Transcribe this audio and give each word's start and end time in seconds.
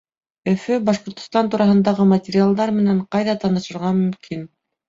Өфө, 0.51 0.77
Башҡортостан 0.87 1.51
тураһындағы 1.55 2.07
материалдар 2.13 2.75
менән 2.81 3.05
ҡайҙа 3.17 3.39
танышырға 3.45 3.93
мөмкин? 4.03 4.47